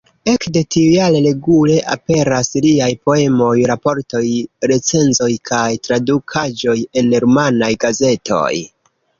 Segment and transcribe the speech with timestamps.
[0.31, 4.23] Ekde tiu jare regule aperas liaj poemoj, raportoj,
[4.73, 8.53] recenzoj kaj tradukaĵoj en rumanaj gazetoj.